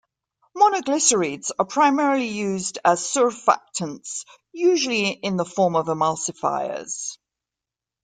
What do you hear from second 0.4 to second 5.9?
Monoglycerides are primarily used as surfactants, usually in the form of